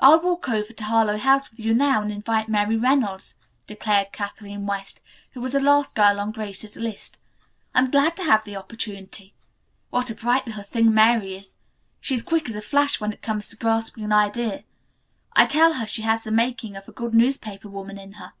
"I'll 0.00 0.20
walk 0.20 0.50
over 0.50 0.70
to 0.70 0.84
Harlowe 0.84 1.16
House 1.16 1.50
with 1.50 1.60
you 1.60 1.72
now 1.72 2.02
and 2.02 2.12
invite 2.12 2.46
Mary 2.50 2.76
Reynolds," 2.76 3.36
declared 3.66 4.12
Kathleen 4.12 4.66
West, 4.66 5.00
who 5.30 5.40
was 5.40 5.52
the 5.52 5.62
last 5.62 5.94
girl 5.96 6.20
on 6.20 6.30
Grace's 6.30 6.76
list. 6.76 7.16
"I'm 7.74 7.90
glad 7.90 8.18
to 8.18 8.24
have 8.24 8.44
the 8.44 8.56
opportunity. 8.56 9.32
What 9.88 10.10
a 10.10 10.14
bright 10.14 10.46
little 10.46 10.62
thing 10.64 10.92
Mary 10.92 11.36
is! 11.36 11.56
She 12.02 12.14
is 12.14 12.22
quick 12.22 12.50
as 12.50 12.54
a 12.54 12.60
flash 12.60 13.00
when 13.00 13.14
it 13.14 13.22
comes 13.22 13.48
to 13.48 13.56
grasping 13.56 14.04
an 14.04 14.12
idea. 14.12 14.64
I 15.32 15.46
tell 15.46 15.72
her 15.72 15.86
she 15.86 16.02
has 16.02 16.24
the 16.24 16.30
making 16.30 16.76
of 16.76 16.86
a 16.86 16.92
good 16.92 17.14
newspaper 17.14 17.70
woman 17.70 17.96
in 17.96 18.12
her." 18.20 18.34